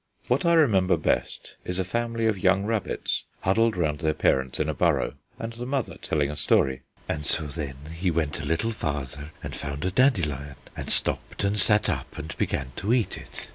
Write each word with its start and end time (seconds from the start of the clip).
What 0.27 0.47
I 0.47 0.53
remember 0.53 0.97
best 0.97 1.57
is 1.63 1.77
a 1.77 1.83
family 1.83 2.25
of 2.25 2.39
young 2.41 2.65
rabbits 2.65 3.25
huddled 3.41 3.77
round 3.77 3.99
their 3.99 4.15
parents 4.15 4.59
in 4.59 4.67
a 4.67 4.73
burrow, 4.73 5.13
and 5.37 5.53
the 5.53 5.67
mother 5.67 5.95
telling 6.01 6.31
a 6.31 6.35
story: 6.35 6.81
"And 7.07 7.23
so 7.23 7.43
then 7.43 7.75
he 7.95 8.09
went 8.09 8.39
a 8.41 8.45
little 8.47 8.71
farther 8.71 9.29
and 9.43 9.55
found 9.55 9.85
a 9.85 9.91
dandelion, 9.91 10.55
and 10.75 10.89
stopped 10.89 11.43
and 11.43 11.59
sat 11.59 11.87
up 11.87 12.17
and 12.17 12.35
began 12.39 12.71
to 12.77 12.91
eat 12.95 13.15
it. 13.15 13.49